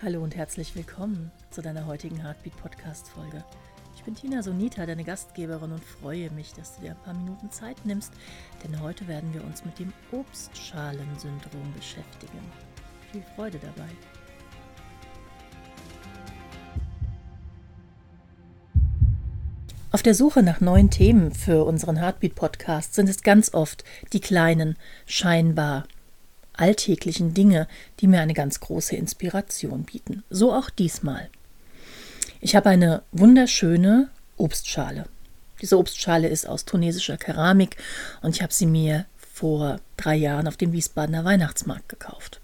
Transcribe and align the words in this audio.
Hallo 0.00 0.22
und 0.22 0.36
herzlich 0.36 0.76
willkommen 0.76 1.32
zu 1.50 1.60
deiner 1.60 1.86
heutigen 1.86 2.22
Heartbeat 2.22 2.56
Podcast 2.62 3.08
Folge. 3.08 3.42
Ich 3.96 4.04
bin 4.04 4.14
Tina 4.14 4.44
Sonita, 4.44 4.86
deine 4.86 5.02
Gastgeberin 5.02 5.72
und 5.72 5.84
freue 5.84 6.30
mich, 6.30 6.52
dass 6.52 6.76
du 6.76 6.82
dir 6.82 6.92
ein 6.92 7.02
paar 7.02 7.14
Minuten 7.14 7.50
Zeit 7.50 7.84
nimmst, 7.84 8.12
denn 8.62 8.80
heute 8.80 9.08
werden 9.08 9.34
wir 9.34 9.42
uns 9.42 9.64
mit 9.64 9.76
dem 9.80 9.92
Obstschalensyndrom 10.12 11.74
beschäftigen. 11.74 12.38
Viel 13.10 13.24
Freude 13.34 13.58
dabei. 13.58 13.88
Auf 19.90 20.04
der 20.04 20.14
Suche 20.14 20.44
nach 20.44 20.60
neuen 20.60 20.90
Themen 20.90 21.32
für 21.32 21.64
unseren 21.64 21.96
Heartbeat 21.96 22.36
Podcast 22.36 22.94
sind 22.94 23.08
es 23.08 23.22
ganz 23.22 23.52
oft 23.52 23.82
die 24.12 24.20
kleinen, 24.20 24.76
scheinbar 25.06 25.88
alltäglichen 26.58 27.34
Dinge, 27.34 27.66
die 28.00 28.06
mir 28.06 28.20
eine 28.20 28.34
ganz 28.34 28.60
große 28.60 28.96
Inspiration 28.96 29.84
bieten. 29.84 30.22
So 30.28 30.52
auch 30.52 30.70
diesmal. 30.70 31.30
Ich 32.40 32.54
habe 32.54 32.68
eine 32.68 33.02
wunderschöne 33.12 34.10
Obstschale. 34.36 35.06
Diese 35.60 35.78
Obstschale 35.78 36.28
ist 36.28 36.46
aus 36.46 36.64
tunesischer 36.64 37.16
Keramik 37.16 37.76
und 38.22 38.34
ich 38.36 38.42
habe 38.42 38.52
sie 38.52 38.66
mir 38.66 39.06
vor 39.16 39.80
drei 39.96 40.14
Jahren 40.14 40.46
auf 40.46 40.56
dem 40.56 40.72
Wiesbadener 40.72 41.24
Weihnachtsmarkt 41.24 41.88
gekauft. 41.88 42.40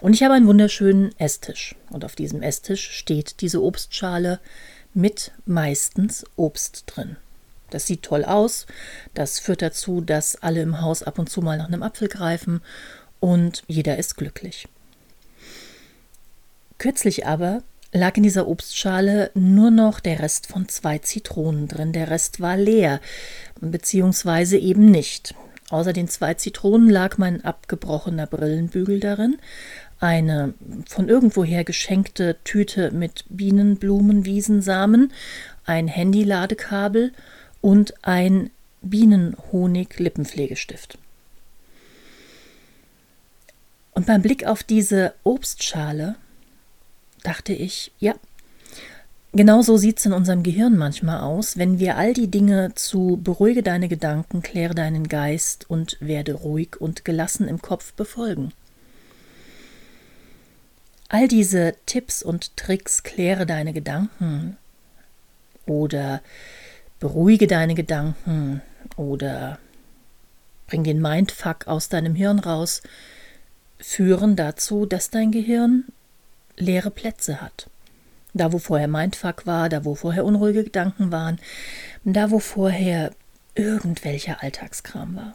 Und 0.00 0.14
ich 0.14 0.24
habe 0.24 0.34
einen 0.34 0.48
wunderschönen 0.48 1.16
Esstisch. 1.18 1.76
Und 1.90 2.04
auf 2.04 2.16
diesem 2.16 2.42
Esstisch 2.42 2.90
steht 2.90 3.40
diese 3.40 3.62
Obstschale 3.62 4.40
mit 4.94 5.30
meistens 5.46 6.24
Obst 6.34 6.84
drin. 6.86 7.16
Das 7.74 7.86
sieht 7.86 8.02
toll 8.02 8.24
aus. 8.24 8.66
Das 9.14 9.38
führt 9.38 9.62
dazu, 9.62 10.00
dass 10.00 10.36
alle 10.42 10.62
im 10.62 10.80
Haus 10.80 11.02
ab 11.02 11.18
und 11.18 11.28
zu 11.28 11.40
mal 11.42 11.58
nach 11.58 11.68
einem 11.68 11.82
Apfel 11.82 12.08
greifen 12.08 12.60
und 13.20 13.62
jeder 13.68 13.98
ist 13.98 14.16
glücklich. 14.16 14.68
Kürzlich 16.78 17.26
aber 17.26 17.62
lag 17.92 18.16
in 18.16 18.22
dieser 18.22 18.48
Obstschale 18.48 19.30
nur 19.34 19.70
noch 19.70 20.00
der 20.00 20.20
Rest 20.20 20.46
von 20.46 20.68
zwei 20.68 20.98
Zitronen 20.98 21.68
drin. 21.68 21.92
Der 21.92 22.10
Rest 22.10 22.40
war 22.40 22.56
leer, 22.56 23.00
beziehungsweise 23.60 24.58
eben 24.58 24.86
nicht. 24.86 25.34
Außer 25.70 25.92
den 25.92 26.08
zwei 26.08 26.34
Zitronen 26.34 26.90
lag 26.90 27.16
mein 27.16 27.44
abgebrochener 27.44 28.26
Brillenbügel 28.26 29.00
darin, 29.00 29.38
eine 30.00 30.52
von 30.88 31.08
irgendwoher 31.08 31.64
geschenkte 31.64 32.36
Tüte 32.44 32.90
mit 32.90 33.24
Bienenblumenwiesensamen, 33.28 35.12
ein 35.64 35.86
Handyladekabel 35.86 37.12
und 37.62 37.94
ein 38.02 38.50
Bienenhonig-Lippenpflegestift. 38.82 40.98
Und 43.92 44.06
beim 44.06 44.20
Blick 44.20 44.44
auf 44.44 44.62
diese 44.62 45.14
Obstschale 45.22 46.16
dachte 47.22 47.54
ich, 47.54 47.92
ja, 47.98 48.14
genau 49.32 49.62
so 49.62 49.76
sieht 49.76 49.98
es 49.98 50.06
in 50.06 50.12
unserem 50.12 50.42
Gehirn 50.42 50.76
manchmal 50.76 51.20
aus, 51.20 51.56
wenn 51.56 51.78
wir 51.78 51.96
all 51.96 52.12
die 52.12 52.30
Dinge 52.30 52.74
zu 52.74 53.20
beruhige 53.22 53.62
deine 53.62 53.88
Gedanken, 53.88 54.42
kläre 54.42 54.74
deinen 54.74 55.08
Geist 55.08 55.70
und 55.70 55.96
werde 56.00 56.34
ruhig 56.34 56.80
und 56.80 57.04
gelassen 57.04 57.48
im 57.48 57.62
Kopf 57.62 57.92
befolgen. 57.92 58.52
All 61.08 61.28
diese 61.28 61.74
Tipps 61.86 62.22
und 62.22 62.56
Tricks, 62.56 63.02
kläre 63.02 63.46
deine 63.46 63.74
Gedanken 63.74 64.56
oder 65.66 66.22
beruhige 67.02 67.48
deine 67.48 67.74
Gedanken 67.74 68.62
oder 68.96 69.58
bring 70.68 70.84
den 70.84 71.02
Mindfuck 71.02 71.66
aus 71.66 71.88
deinem 71.88 72.14
Hirn 72.14 72.38
raus, 72.38 72.80
führen 73.80 74.36
dazu, 74.36 74.86
dass 74.86 75.10
dein 75.10 75.32
Gehirn 75.32 75.86
leere 76.56 76.92
Plätze 76.92 77.40
hat. 77.40 77.68
Da, 78.34 78.52
wo 78.52 78.58
vorher 78.58 78.86
Mindfuck 78.86 79.48
war, 79.48 79.68
da, 79.68 79.84
wo 79.84 79.96
vorher 79.96 80.24
unruhige 80.24 80.62
Gedanken 80.62 81.10
waren, 81.10 81.40
da, 82.04 82.30
wo 82.30 82.38
vorher 82.38 83.10
irgendwelcher 83.56 84.40
Alltagskram 84.40 85.16
war. 85.16 85.34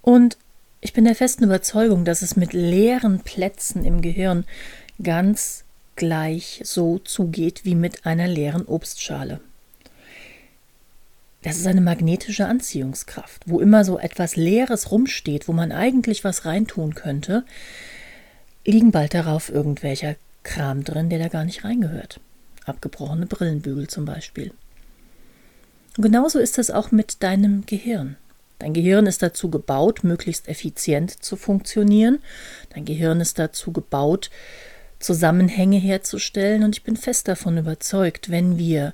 Und 0.00 0.38
ich 0.80 0.94
bin 0.94 1.04
der 1.04 1.14
festen 1.14 1.44
Überzeugung, 1.44 2.06
dass 2.06 2.22
es 2.22 2.34
mit 2.34 2.54
leeren 2.54 3.20
Plätzen 3.20 3.84
im 3.84 4.00
Gehirn 4.00 4.46
ganz 5.02 5.64
gleich 5.96 6.62
so 6.64 6.98
zugeht 6.98 7.66
wie 7.66 7.74
mit 7.74 8.06
einer 8.06 8.26
leeren 8.26 8.64
Obstschale. 8.64 9.40
Das 11.42 11.56
ist 11.56 11.66
eine 11.66 11.80
magnetische 11.80 12.46
Anziehungskraft. 12.46 13.42
Wo 13.46 13.60
immer 13.60 13.84
so 13.84 13.98
etwas 13.98 14.36
Leeres 14.36 14.90
rumsteht, 14.90 15.48
wo 15.48 15.52
man 15.52 15.72
eigentlich 15.72 16.22
was 16.22 16.44
reintun 16.44 16.94
könnte, 16.94 17.44
liegen 18.66 18.90
bald 18.90 19.14
darauf 19.14 19.48
irgendwelcher 19.48 20.16
Kram 20.42 20.84
drin, 20.84 21.08
der 21.08 21.18
da 21.18 21.28
gar 21.28 21.44
nicht 21.44 21.64
reingehört. 21.64 22.20
Abgebrochene 22.66 23.26
Brillenbügel 23.26 23.88
zum 23.88 24.04
Beispiel. 24.04 24.52
Und 25.96 26.02
genauso 26.02 26.38
ist 26.38 26.58
es 26.58 26.70
auch 26.70 26.92
mit 26.92 27.22
deinem 27.22 27.64
Gehirn. 27.66 28.16
Dein 28.58 28.74
Gehirn 28.74 29.06
ist 29.06 29.22
dazu 29.22 29.50
gebaut, 29.50 30.04
möglichst 30.04 30.46
effizient 30.46 31.10
zu 31.22 31.36
funktionieren. 31.36 32.18
Dein 32.74 32.84
Gehirn 32.84 33.20
ist 33.20 33.38
dazu 33.38 33.72
gebaut, 33.72 34.30
Zusammenhänge 34.98 35.78
herzustellen. 35.78 36.62
Und 36.62 36.76
ich 36.76 36.84
bin 36.84 36.96
fest 36.96 37.26
davon 37.26 37.56
überzeugt, 37.56 38.30
wenn 38.30 38.58
wir 38.58 38.92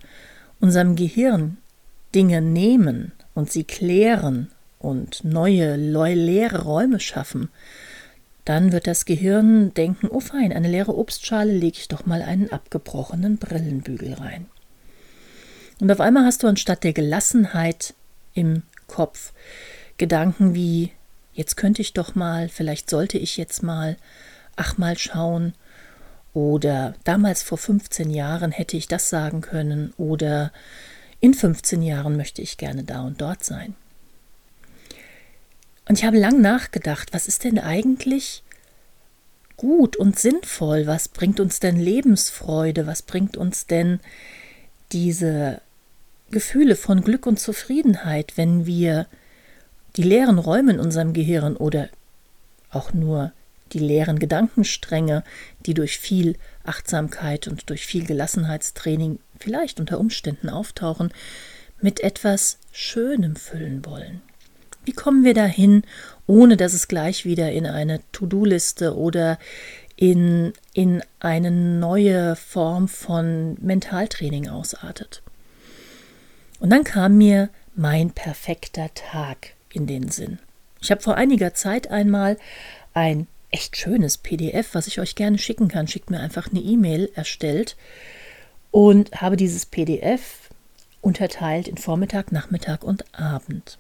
unserem 0.60 0.94
Gehirn 0.94 1.58
Dinge 2.16 2.41
nehmen 2.41 3.12
und 3.34 3.53
sie 3.53 3.65
klären 3.65 4.50
und 4.78 5.22
neue, 5.22 5.77
leere 5.77 6.62
Räume 6.62 6.99
schaffen, 6.99 7.50
dann 8.47 8.72
wird 8.72 8.87
das 8.87 9.04
Gehirn 9.04 9.75
denken, 9.75 10.09
oh 10.09 10.21
fein, 10.21 10.53
eine 10.53 10.69
leere 10.69 10.97
Obstschale 10.97 11.53
lege 11.53 11.77
ich 11.78 11.88
doch 11.88 12.06
mal 12.06 12.22
einen 12.22 12.50
abgebrochenen 12.50 13.37
Brillenbügel 13.37 14.15
rein. 14.15 14.47
Und 15.78 15.93
auf 15.93 16.00
einmal 16.00 16.25
hast 16.25 16.43
du 16.43 16.47
anstatt 16.47 16.84
der 16.84 16.94
Gelassenheit 16.94 17.93
im 18.33 18.62
Kopf 18.87 19.33
Gedanken 19.98 20.54
wie, 20.54 20.93
jetzt 21.34 21.56
könnte 21.56 21.83
ich 21.83 21.93
doch 21.93 22.15
mal, 22.15 22.48
vielleicht 22.48 22.88
sollte 22.88 23.19
ich 23.19 23.37
jetzt 23.37 23.62
mal, 23.62 23.98
ach 24.56 24.78
mal 24.78 24.97
schauen, 24.97 25.53
oder 26.33 26.94
damals 27.04 27.43
vor 27.43 27.59
15 27.59 28.09
Jahren 28.09 28.53
hätte 28.53 28.77
ich 28.77 28.88
das 28.88 29.10
sagen 29.10 29.43
können, 29.43 29.93
oder 29.98 30.50
in 31.21 31.34
15 31.34 31.82
Jahren 31.82 32.16
möchte 32.16 32.43
ich 32.43 32.56
gerne 32.56 32.84
da 32.84 33.03
und 33.03 33.21
dort 33.21 33.44
sein. 33.44 33.75
Und 35.88 35.99
ich 35.99 36.04
habe 36.04 36.19
lang 36.19 36.41
nachgedacht, 36.41 37.12
was 37.12 37.28
ist 37.28 37.44
denn 37.44 37.59
eigentlich 37.59 38.43
gut 39.56 39.97
und 39.97 40.19
sinnvoll? 40.19 40.87
Was 40.87 41.09
bringt 41.09 41.41
uns 41.41 41.60
denn 41.60 41.77
Lebensfreude? 41.77 42.87
Was 42.87 43.03
bringt 43.03 43.37
uns 43.37 43.66
denn 43.66 44.00
diese 44.93 45.60
Gefühle 46.31 46.77
von 46.77 47.03
Glück 47.03 47.27
und 47.27 47.38
Zufriedenheit, 47.38 48.37
wenn 48.37 48.66
wir 48.66 49.06
die 49.97 50.03
leeren 50.03 50.38
Räume 50.38 50.72
in 50.72 50.81
unserem 50.81 51.12
Gehirn 51.12 51.56
oder 51.56 51.88
auch 52.71 52.93
nur 52.93 53.33
die 53.72 53.78
leeren 53.78 54.19
Gedankenstränge, 54.19 55.25
die 55.60 55.75
durch 55.75 55.99
viel 55.99 56.37
Achtsamkeit 56.65 57.49
und 57.49 57.69
durch 57.71 57.87
viel 57.87 58.04
Gelassenheitstraining 58.04 59.19
vielleicht 59.38 59.81
unter 59.81 59.99
Umständen 59.99 60.49
auftauchen, 60.49 61.12
mit 61.81 62.00
etwas 62.00 62.59
Schönem 62.72 63.37
füllen 63.37 63.84
wollen. 63.84 64.22
Wie 64.84 64.93
kommen 64.93 65.25
wir 65.25 65.34
dahin, 65.34 65.82
ohne 66.27 66.56
dass 66.56 66.72
es 66.72 66.88
gleich 66.88 67.25
wieder 67.25 67.50
in 67.50 67.66
eine 67.66 68.00
To-Do-Liste 68.12 68.97
oder 68.97 69.38
in, 69.97 70.53
in 70.75 71.03
eine 71.21 71.50
neue 71.50 72.37
Form 72.37 72.87
von 72.87 73.56
Mentaltraining 73.60 74.48
ausartet? 74.48 75.22
Und 76.60 76.71
dann 76.71 76.84
kam 76.84 77.19
mir 77.19 77.51
mein 77.74 78.10
perfekter 78.10 78.89
Tag 78.95 79.54
in 79.72 79.86
den 79.86 80.09
Sinn. 80.09 80.39
Ich 80.80 80.91
habe 80.91 81.03
vor 81.03 81.16
einiger 81.16 81.53
Zeit 81.53 81.91
einmal 81.91 82.39
ein 82.95 83.27
echt 83.56 83.78
schönes 83.78 84.18
PDF, 84.18 84.74
was 84.74 84.86
ich 84.86 85.00
euch 85.00 85.14
gerne 85.14 85.38
schicken 85.38 85.68
kann. 85.68 85.88
Schickt 85.88 86.10
mir 86.10 86.20
einfach 86.20 86.50
eine 86.50 86.60
E-Mail 86.60 87.10
erstellt 87.14 87.74
und 88.70 89.10
habe 89.12 89.38
dieses 89.38 89.64
PDF 89.64 90.50
unterteilt 91.00 91.66
in 91.66 91.78
Vormittag, 91.78 92.32
Nachmittag 92.32 92.84
und 92.84 93.06
Abend. 93.18 93.78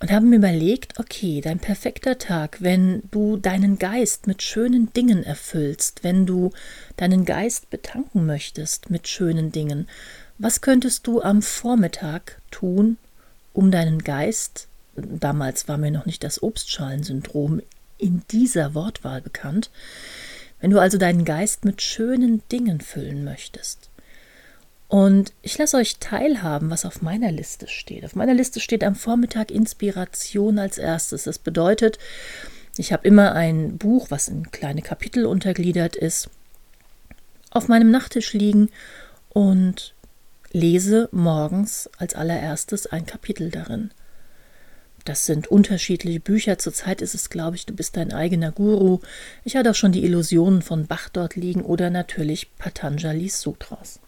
Und 0.00 0.12
habe 0.12 0.26
mir 0.26 0.36
überlegt, 0.36 0.98
okay, 0.98 1.40
dein 1.40 1.60
perfekter 1.60 2.18
Tag, 2.18 2.58
wenn 2.60 3.04
du 3.10 3.38
deinen 3.38 3.78
Geist 3.78 4.26
mit 4.26 4.42
schönen 4.42 4.92
Dingen 4.92 5.24
erfüllst, 5.24 6.04
wenn 6.04 6.26
du 6.26 6.50
deinen 6.98 7.24
Geist 7.24 7.70
betanken 7.70 8.26
möchtest 8.26 8.90
mit 8.90 9.08
schönen 9.08 9.50
Dingen, 9.50 9.88
was 10.36 10.60
könntest 10.60 11.06
du 11.06 11.22
am 11.22 11.40
Vormittag 11.40 12.38
tun, 12.50 12.98
um 13.54 13.70
deinen 13.70 14.04
Geist 14.04 14.68
damals 14.96 15.68
war 15.68 15.78
mir 15.78 15.90
noch 15.90 16.06
nicht 16.06 16.24
das 16.24 16.42
Obstschalensyndrom 16.42 17.62
in 17.98 18.22
dieser 18.30 18.74
Wortwahl 18.74 19.20
bekannt, 19.20 19.70
wenn 20.60 20.70
du 20.70 20.78
also 20.78 20.98
deinen 20.98 21.24
Geist 21.24 21.64
mit 21.64 21.82
schönen 21.82 22.42
Dingen 22.50 22.80
füllen 22.80 23.24
möchtest. 23.24 23.90
Und 24.88 25.32
ich 25.42 25.56
lasse 25.56 25.76
euch 25.76 25.98
teilhaben, 25.98 26.68
was 26.68 26.84
auf 26.84 27.00
meiner 27.00 27.30
Liste 27.30 27.68
steht. 27.68 28.04
Auf 28.04 28.16
meiner 28.16 28.34
Liste 28.34 28.58
steht 28.58 28.82
am 28.82 28.96
Vormittag 28.96 29.52
Inspiration 29.52 30.58
als 30.58 30.78
erstes. 30.78 31.24
Das 31.24 31.38
bedeutet, 31.38 31.98
Ich 32.76 32.92
habe 32.92 33.06
immer 33.06 33.32
ein 33.32 33.78
Buch, 33.78 34.06
was 34.10 34.28
in 34.28 34.50
kleine 34.52 34.80
Kapitel 34.80 35.26
untergliedert 35.26 35.96
ist, 35.96 36.30
auf 37.50 37.68
meinem 37.68 37.90
Nachttisch 37.90 38.32
liegen 38.32 38.70
und 39.28 39.94
lese 40.52 41.08
morgens 41.12 41.90
als 41.98 42.14
allererstes 42.14 42.86
ein 42.86 43.06
Kapitel 43.06 43.50
darin. 43.50 43.90
Das 45.04 45.26
sind 45.26 45.48
unterschiedliche 45.48 46.20
Bücher. 46.20 46.58
Zurzeit 46.58 47.00
ist 47.00 47.14
es, 47.14 47.30
glaube 47.30 47.56
ich, 47.56 47.66
du 47.66 47.74
bist 47.74 47.96
dein 47.96 48.12
eigener 48.12 48.52
Guru. 48.52 49.00
Ich 49.44 49.56
hatte 49.56 49.70
auch 49.70 49.74
schon 49.74 49.92
die 49.92 50.04
Illusionen 50.04 50.62
von 50.62 50.86
Bach 50.86 51.08
dort 51.08 51.36
liegen 51.36 51.62
oder 51.62 51.90
natürlich 51.90 52.54
Patanjalis 52.58 53.40
Sutras. 53.40 54.00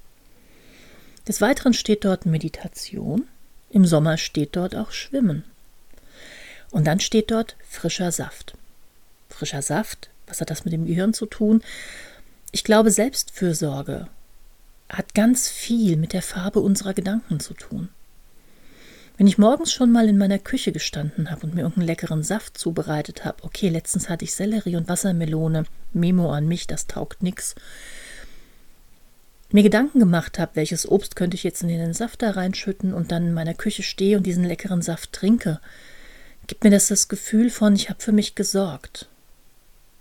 Des 1.27 1.41
Weiteren 1.41 1.73
steht 1.73 2.05
dort 2.05 2.27
Meditation. 2.27 3.27
Im 3.71 3.87
Sommer 3.87 4.19
steht 4.19 4.57
dort 4.57 4.75
auch 4.75 4.91
Schwimmen. 4.91 5.45
Und 6.71 6.87
dann 6.87 7.01
steht 7.01 7.31
dort 7.31 7.57
frischer 7.69 8.13
Saft. 8.13 8.55
Frischer 9.29 9.63
Saft, 9.63 10.11
was 10.27 10.41
hat 10.41 10.51
das 10.51 10.65
mit 10.65 10.73
dem 10.73 10.87
Gehirn 10.87 11.15
zu 11.15 11.27
tun? 11.27 11.63
Ich 12.51 12.65
glaube, 12.65 12.91
Selbstfürsorge 12.91 14.09
hat 14.89 15.15
ganz 15.15 15.49
viel 15.49 15.97
mit 15.97 16.13
der 16.13 16.23
Farbe 16.23 16.61
unserer 16.61 16.93
Gedanken 16.93 17.41
zu 17.41 17.55
tun. 17.55 17.89
Wenn 19.23 19.29
ich 19.29 19.39
morgens 19.39 19.73
schon 19.73 19.93
mal 19.93 20.09
in 20.09 20.19
meiner 20.19 20.41
Küche 20.41 20.73
gestanden 20.73 21.31
habe 21.31 21.47
und 21.47 21.55
mir 21.55 21.61
irgendeinen 21.61 21.87
leckeren 21.87 22.25
Saft 22.25 22.59
zubereitet 22.59 23.25
habe, 23.25 23.45
okay, 23.45 23.69
letztens 23.69 24.09
hatte 24.09 24.25
ich 24.25 24.35
Sellerie 24.35 24.75
und 24.75 24.89
Wassermelone, 24.89 25.63
Memo 25.93 26.33
an 26.33 26.49
mich, 26.49 26.67
das 26.67 26.89
taugt 26.89 27.23
nix, 27.23 27.55
mir 29.53 29.63
Gedanken 29.63 30.01
gemacht 30.01 30.41
habe, 30.41 30.57
welches 30.57 30.91
Obst 30.91 31.15
könnte 31.15 31.37
ich 31.37 31.45
jetzt 31.45 31.63
in 31.63 31.69
den 31.69 31.95
Saft 31.95 32.21
da 32.21 32.33
reinschütten 32.33 32.93
und 32.93 33.13
dann 33.13 33.29
in 33.29 33.33
meiner 33.33 33.55
Küche 33.55 33.85
stehe 33.85 34.17
und 34.17 34.27
diesen 34.27 34.43
leckeren 34.43 34.83
Saft 34.83 35.13
trinke, 35.13 35.61
gibt 36.49 36.65
mir 36.65 36.71
das 36.71 36.89
das 36.89 37.07
Gefühl 37.07 37.51
von, 37.51 37.77
ich 37.77 37.91
habe 37.91 38.03
für 38.03 38.11
mich 38.11 38.35
gesorgt. 38.35 39.09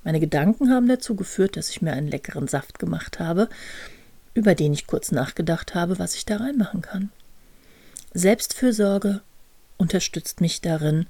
Meine 0.04 0.20
Gedanken 0.20 0.72
haben 0.72 0.88
dazu 0.88 1.16
geführt, 1.16 1.58
dass 1.58 1.70
ich 1.70 1.84
mir 1.84 1.94
einen 1.94 2.08
leckeren 2.08 2.48
Saft 2.48 2.80
gemacht 2.80 3.20
habe, 3.20 3.50
über 4.34 4.56
den 4.56 4.74
ich 4.74 4.88
kurz 4.88 5.12
nachgedacht 5.12 5.76
habe, 5.76 6.00
was 6.00 6.16
ich 6.16 6.26
da 6.26 6.38
reinmachen 6.38 6.82
kann. 6.82 7.12
Selbstfürsorge 8.14 9.22
unterstützt 9.78 10.42
mich 10.42 10.60
darin, 10.60 11.08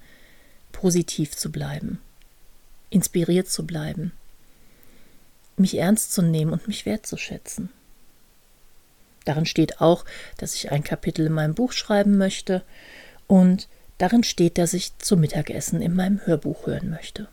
positiv 0.71 1.35
zu 1.35 1.51
bleiben, 1.51 1.99
inspiriert 2.89 3.49
zu 3.49 3.65
bleiben, 3.65 4.11
mich 5.57 5.77
ernst 5.77 6.13
zu 6.13 6.21
nehmen 6.21 6.53
und 6.53 6.67
mich 6.67 6.85
wertzuschätzen. 6.85 7.69
Darin 9.25 9.45
steht 9.45 9.81
auch, 9.81 10.05
dass 10.37 10.55
ich 10.55 10.71
ein 10.71 10.83
Kapitel 10.83 11.25
in 11.25 11.33
meinem 11.33 11.55
Buch 11.55 11.71
schreiben 11.71 12.17
möchte 12.17 12.63
und 13.27 13.67
darin 13.97 14.23
steht, 14.23 14.57
dass 14.57 14.73
ich 14.73 14.97
zum 14.99 15.21
Mittagessen 15.21 15.81
in 15.81 15.95
meinem 15.95 16.25
Hörbuch 16.25 16.67
hören 16.67 16.89
möchte. 16.89 17.27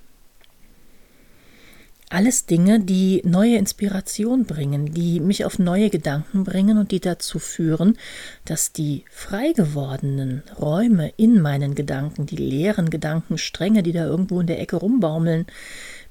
Alles 2.10 2.46
Dinge, 2.46 2.80
die 2.80 3.20
neue 3.26 3.56
Inspiration 3.56 4.46
bringen, 4.46 4.94
die 4.94 5.20
mich 5.20 5.44
auf 5.44 5.58
neue 5.58 5.90
Gedanken 5.90 6.42
bringen 6.42 6.78
und 6.78 6.90
die 6.90 7.00
dazu 7.00 7.38
führen, 7.38 7.98
dass 8.46 8.72
die 8.72 9.04
frei 9.10 9.52
gewordenen 9.52 10.42
Räume 10.58 11.12
in 11.18 11.42
meinen 11.42 11.74
Gedanken, 11.74 12.24
die 12.24 12.36
leeren 12.36 12.88
Gedankenstränge, 12.88 13.82
die 13.82 13.92
da 13.92 14.06
irgendwo 14.06 14.40
in 14.40 14.46
der 14.46 14.58
Ecke 14.58 14.76
rumbaumeln, 14.76 15.46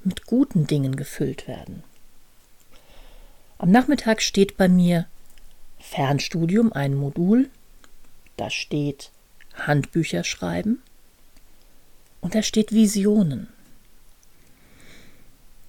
mit 0.04 0.28
guten 0.28 0.68
Dingen 0.68 0.96
gefüllt 0.96 1.48
werden. 1.48 1.82
Am 3.58 3.72
Nachmittag 3.72 4.22
steht 4.22 4.56
bei 4.56 4.68
mir 4.68 5.08
Fernstudium 5.80 6.72
ein 6.74 6.94
Modul, 6.94 7.50
da 8.36 8.52
steht 8.52 9.10
Handbücher 9.56 10.24
schreiben 10.24 10.84
und 12.22 12.36
da 12.36 12.44
steht 12.44 12.72
Visionen. 12.72 13.48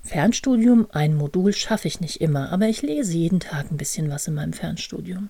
Fernstudium, 0.09 0.89
ein 0.91 1.15
Modul 1.15 1.53
schaffe 1.53 1.87
ich 1.87 2.01
nicht 2.01 2.21
immer, 2.21 2.51
aber 2.51 2.67
ich 2.67 2.83
lese 2.83 3.13
jeden 3.13 3.41
Tag 3.41 3.71
ein 3.71 3.77
bisschen 3.77 4.11
was 4.11 4.27
in 4.27 4.35
meinem 4.35 4.55
Fernstudium. 4.55 5.29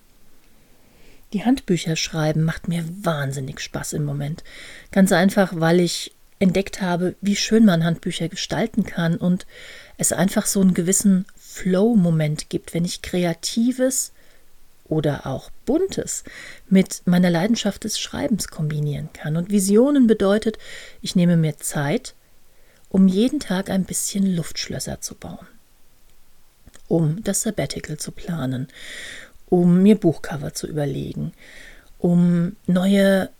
Die 1.32 1.44
Handbücher 1.44 1.96
schreiben 1.96 2.44
macht 2.44 2.68
mir 2.68 2.84
wahnsinnig 3.02 3.60
Spaß 3.60 3.92
im 3.94 4.04
Moment. 4.04 4.44
Ganz 4.92 5.12
einfach, 5.12 5.52
weil 5.56 5.80
ich 5.80 6.12
entdeckt 6.38 6.80
habe, 6.80 7.16
wie 7.20 7.36
schön 7.36 7.64
man 7.64 7.84
Handbücher 7.84 8.28
gestalten 8.28 8.84
kann 8.84 9.16
und 9.16 9.46
es 9.96 10.12
einfach 10.12 10.46
so 10.46 10.60
einen 10.60 10.74
gewissen 10.74 11.26
Flow-Moment 11.36 12.48
gibt, 12.48 12.72
wenn 12.72 12.84
ich 12.84 13.02
Kreatives 13.02 14.12
oder 14.84 15.26
auch 15.26 15.50
Buntes 15.66 16.24
mit 16.70 17.02
meiner 17.04 17.30
Leidenschaft 17.30 17.84
des 17.84 17.98
Schreibens 17.98 18.48
kombinieren 18.48 19.10
kann. 19.12 19.36
Und 19.36 19.50
Visionen 19.50 20.06
bedeutet, 20.06 20.56
ich 21.02 21.16
nehme 21.16 21.36
mir 21.36 21.56
Zeit 21.56 22.14
um 22.90 23.08
jeden 23.08 23.40
Tag 23.40 23.70
ein 23.70 23.84
bisschen 23.84 24.34
Luftschlösser 24.34 25.00
zu 25.00 25.14
bauen, 25.14 25.46
um 26.88 27.22
das 27.22 27.42
Sabbatical 27.42 27.98
zu 27.98 28.12
planen, 28.12 28.68
um 29.48 29.82
mir 29.82 29.96
Buchcover 29.96 30.54
zu 30.54 30.66
überlegen, 30.66 31.32
um 31.98 32.56
neue 32.66 33.30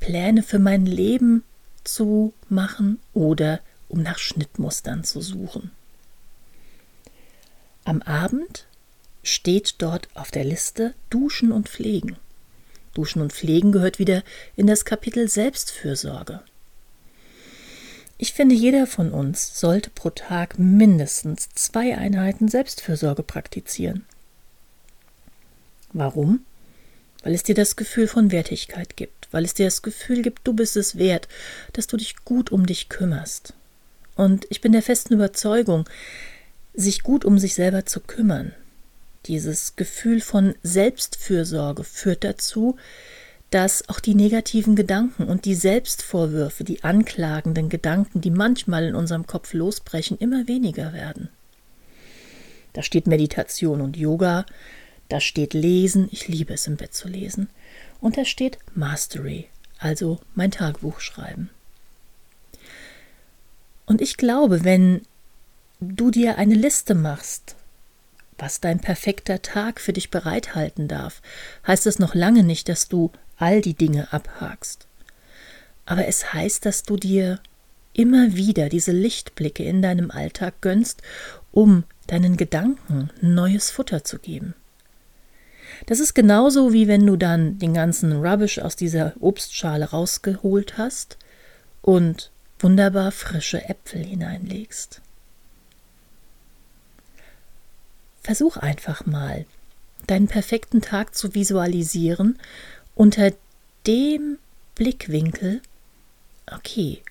Pläne 0.00 0.42
für 0.42 0.58
mein 0.58 0.86
Leben 0.86 1.42
zu 1.84 2.32
machen 2.48 2.98
oder 3.14 3.60
um 3.88 4.02
nach 4.02 4.18
Schnittmustern 4.18 5.04
zu 5.04 5.20
suchen. 5.20 5.70
Am 7.84 8.02
Abend 8.02 8.66
steht 9.22 9.76
dort 9.78 10.08
auf 10.14 10.30
der 10.30 10.44
Liste 10.44 10.94
Duschen 11.10 11.52
und 11.52 11.68
Pflegen. 11.68 12.16
Duschen 12.94 13.22
und 13.22 13.32
Pflegen 13.32 13.72
gehört 13.72 13.98
wieder 13.98 14.22
in 14.56 14.66
das 14.66 14.84
Kapitel 14.84 15.28
Selbstfürsorge. 15.28 16.40
Ich 18.18 18.32
finde, 18.32 18.54
jeder 18.54 18.86
von 18.86 19.12
uns 19.12 19.58
sollte 19.60 19.90
pro 19.90 20.10
Tag 20.10 20.58
mindestens 20.58 21.48
zwei 21.54 21.96
Einheiten 21.96 22.48
Selbstfürsorge 22.48 23.22
praktizieren. 23.22 24.06
Warum? 25.92 26.40
Weil 27.22 27.34
es 27.34 27.42
dir 27.42 27.54
das 27.54 27.76
Gefühl 27.76 28.08
von 28.08 28.32
Wertigkeit 28.32 28.96
gibt, 28.96 29.28
weil 29.32 29.44
es 29.44 29.54
dir 29.54 29.66
das 29.66 29.82
Gefühl 29.82 30.22
gibt, 30.22 30.46
du 30.46 30.54
bist 30.54 30.76
es 30.76 30.96
wert, 30.96 31.28
dass 31.72 31.86
du 31.86 31.96
dich 31.96 32.16
gut 32.24 32.52
um 32.52 32.66
dich 32.66 32.88
kümmerst. 32.88 33.52
Und 34.14 34.46
ich 34.48 34.60
bin 34.60 34.72
der 34.72 34.82
festen 34.82 35.14
Überzeugung, 35.14 35.88
sich 36.72 37.02
gut 37.02 37.24
um 37.24 37.38
sich 37.38 37.54
selber 37.54 37.84
zu 37.84 38.00
kümmern, 38.00 38.54
dieses 39.26 39.76
Gefühl 39.76 40.20
von 40.20 40.54
Selbstfürsorge 40.62 41.84
führt 41.84 42.24
dazu, 42.24 42.76
dass 43.56 43.88
auch 43.88 44.00
die 44.00 44.14
negativen 44.14 44.76
Gedanken 44.76 45.24
und 45.24 45.46
die 45.46 45.54
Selbstvorwürfe, 45.54 46.62
die 46.62 46.84
anklagenden 46.84 47.70
Gedanken, 47.70 48.20
die 48.20 48.30
manchmal 48.30 48.84
in 48.84 48.94
unserem 48.94 49.26
Kopf 49.26 49.54
losbrechen, 49.54 50.18
immer 50.18 50.46
weniger 50.46 50.92
werden. 50.92 51.30
Da 52.74 52.82
steht 52.82 53.06
Meditation 53.06 53.80
und 53.80 53.96
Yoga, 53.96 54.44
da 55.08 55.20
steht 55.20 55.54
Lesen, 55.54 56.10
ich 56.12 56.28
liebe 56.28 56.52
es 56.52 56.66
im 56.66 56.76
Bett 56.76 56.92
zu 56.92 57.08
lesen, 57.08 57.48
und 57.98 58.18
da 58.18 58.26
steht 58.26 58.58
Mastery, 58.74 59.48
also 59.78 60.20
mein 60.34 60.50
Tagebuch 60.50 61.00
schreiben. 61.00 61.48
Und 63.86 64.02
ich 64.02 64.18
glaube, 64.18 64.64
wenn 64.64 65.00
du 65.80 66.10
dir 66.10 66.36
eine 66.36 66.56
Liste 66.56 66.94
machst 66.94 67.56
was 68.38 68.60
dein 68.60 68.80
perfekter 68.80 69.40
Tag 69.40 69.80
für 69.80 69.92
dich 69.92 70.10
bereithalten 70.10 70.88
darf, 70.88 71.22
heißt 71.66 71.86
es 71.86 71.98
noch 71.98 72.14
lange 72.14 72.42
nicht, 72.44 72.68
dass 72.68 72.88
du 72.88 73.10
all 73.38 73.60
die 73.60 73.74
Dinge 73.74 74.12
abhakst. 74.12 74.86
Aber 75.84 76.06
es 76.06 76.32
heißt, 76.32 76.64
dass 76.66 76.82
du 76.82 76.96
dir 76.96 77.40
immer 77.92 78.34
wieder 78.34 78.68
diese 78.68 78.92
Lichtblicke 78.92 79.64
in 79.64 79.82
deinem 79.82 80.10
Alltag 80.10 80.60
gönnst, 80.60 81.02
um 81.52 81.84
deinen 82.06 82.36
Gedanken 82.36 83.10
neues 83.20 83.70
Futter 83.70 84.04
zu 84.04 84.18
geben. 84.18 84.54
Das 85.86 86.00
ist 86.00 86.14
genauso 86.14 86.72
wie 86.72 86.88
wenn 86.88 87.06
du 87.06 87.16
dann 87.16 87.58
den 87.58 87.74
ganzen 87.74 88.12
Rubbish 88.12 88.58
aus 88.58 88.76
dieser 88.76 89.14
Obstschale 89.20 89.90
rausgeholt 89.90 90.78
hast 90.78 91.18
und 91.82 92.30
wunderbar 92.58 93.12
frische 93.12 93.68
Äpfel 93.68 94.04
hineinlegst. 94.04 95.00
Versuch 98.22 98.56
einfach 98.56 99.06
mal, 99.06 99.46
deinen 100.06 100.28
perfekten 100.28 100.80
Tag 100.80 101.14
zu 101.14 101.34
visualisieren 101.34 102.38
unter 102.96 103.32
dem 103.86 104.38
Blickwinkel, 104.74 105.60
okay, 106.50 107.02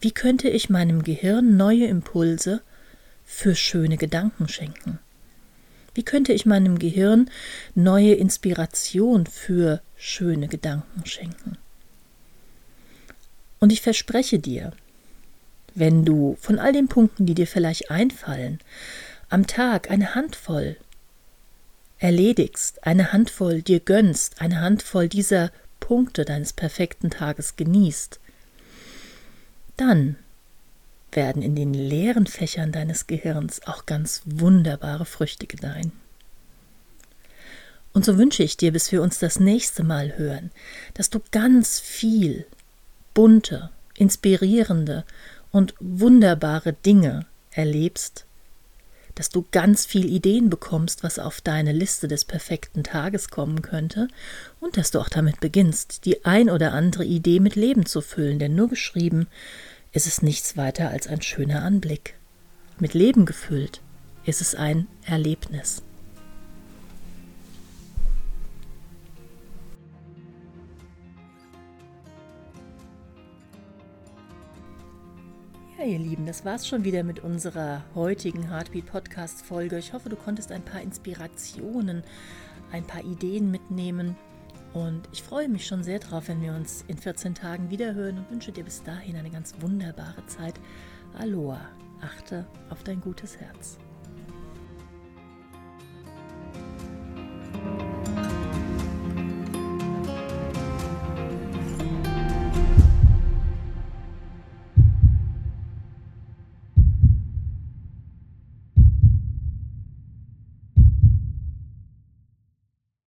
wie 0.00 0.12
könnte 0.12 0.48
ich 0.48 0.70
meinem 0.70 1.02
Gehirn 1.02 1.56
neue 1.56 1.86
Impulse 1.86 2.62
für 3.24 3.56
schöne 3.56 3.96
Gedanken 3.96 4.48
schenken? 4.48 5.00
Wie 5.94 6.04
könnte 6.04 6.32
ich 6.32 6.46
meinem 6.46 6.78
Gehirn 6.78 7.30
neue 7.74 8.14
Inspiration 8.14 9.26
für 9.26 9.82
schöne 9.96 10.46
Gedanken 10.46 11.04
schenken? 11.04 11.58
Und 13.58 13.72
ich 13.72 13.80
verspreche 13.80 14.38
dir, 14.38 14.72
wenn 15.74 16.04
du 16.04 16.36
von 16.40 16.58
all 16.58 16.72
den 16.72 16.88
Punkten, 16.88 17.26
die 17.26 17.34
dir 17.34 17.46
vielleicht 17.46 17.90
einfallen, 17.90 18.60
am 19.30 19.46
Tag 19.46 19.90
eine 19.90 20.14
Handvoll 20.14 20.76
erledigst, 22.00 22.84
eine 22.84 23.12
Handvoll 23.12 23.62
dir 23.62 23.78
gönnst, 23.78 24.40
eine 24.40 24.60
Handvoll 24.60 25.08
dieser 25.08 25.52
Punkte 25.78 26.24
deines 26.24 26.52
perfekten 26.52 27.10
Tages 27.10 27.56
genießt, 27.56 28.18
dann 29.76 30.16
werden 31.12 31.42
in 31.42 31.54
den 31.54 31.74
leeren 31.74 32.26
Fächern 32.26 32.72
deines 32.72 33.06
Gehirns 33.06 33.66
auch 33.66 33.86
ganz 33.86 34.22
wunderbare 34.24 35.04
Früchte 35.04 35.46
gedeihen. 35.46 35.92
Und 37.92 38.04
so 38.04 38.16
wünsche 38.16 38.44
ich 38.44 38.56
dir, 38.56 38.72
bis 38.72 38.92
wir 38.92 39.02
uns 39.02 39.18
das 39.18 39.40
nächste 39.40 39.82
Mal 39.82 40.16
hören, 40.16 40.50
dass 40.94 41.10
du 41.10 41.20
ganz 41.32 41.80
viel 41.80 42.46
bunte, 43.14 43.70
inspirierende 43.94 45.04
und 45.50 45.74
wunderbare 45.80 46.72
Dinge 46.72 47.26
erlebst, 47.50 48.26
dass 49.20 49.28
du 49.28 49.44
ganz 49.50 49.84
viel 49.84 50.06
Ideen 50.06 50.48
bekommst, 50.48 51.02
was 51.02 51.18
auf 51.18 51.42
deine 51.42 51.72
Liste 51.72 52.08
des 52.08 52.24
perfekten 52.24 52.84
Tages 52.84 53.28
kommen 53.28 53.60
könnte, 53.60 54.08
und 54.60 54.78
dass 54.78 54.92
du 54.92 54.98
auch 54.98 55.10
damit 55.10 55.40
beginnst, 55.40 56.06
die 56.06 56.24
ein 56.24 56.48
oder 56.48 56.72
andere 56.72 57.04
Idee 57.04 57.38
mit 57.38 57.54
Leben 57.54 57.84
zu 57.84 58.00
füllen, 58.00 58.38
denn 58.38 58.54
nur 58.54 58.70
geschrieben 58.70 59.26
ist 59.92 60.06
es 60.06 60.22
nichts 60.22 60.56
weiter 60.56 60.88
als 60.88 61.06
ein 61.06 61.20
schöner 61.20 61.62
Anblick. 61.62 62.14
Mit 62.78 62.94
Leben 62.94 63.26
gefüllt 63.26 63.82
ist 64.24 64.40
es 64.40 64.54
ein 64.54 64.86
Erlebnis. 65.04 65.82
Ja, 75.80 75.86
ihr 75.86 75.98
Lieben, 75.98 76.26
das 76.26 76.44
war's 76.44 76.68
schon 76.68 76.84
wieder 76.84 77.02
mit 77.02 77.20
unserer 77.20 77.82
heutigen 77.94 78.50
Heartbeat 78.50 78.84
Podcast 78.84 79.40
Folge. 79.40 79.78
Ich 79.78 79.94
hoffe, 79.94 80.10
du 80.10 80.16
konntest 80.16 80.52
ein 80.52 80.62
paar 80.62 80.82
Inspirationen, 80.82 82.02
ein 82.70 82.86
paar 82.86 83.02
Ideen 83.02 83.50
mitnehmen. 83.50 84.14
Und 84.74 85.08
ich 85.10 85.22
freue 85.22 85.48
mich 85.48 85.66
schon 85.66 85.82
sehr 85.82 85.98
drauf, 85.98 86.28
wenn 86.28 86.42
wir 86.42 86.52
uns 86.52 86.84
in 86.86 86.98
14 86.98 87.34
Tagen 87.34 87.70
wiederhören 87.70 88.18
und 88.18 88.30
wünsche 88.30 88.52
dir 88.52 88.64
bis 88.64 88.82
dahin 88.82 89.16
eine 89.16 89.30
ganz 89.30 89.54
wunderbare 89.60 90.26
Zeit. 90.26 90.60
Aloha, 91.18 91.62
achte 92.02 92.44
auf 92.68 92.82
dein 92.82 93.00
gutes 93.00 93.38
Herz. 93.38 93.78